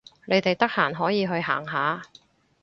[0.25, 2.01] 你哋得閒可以去行下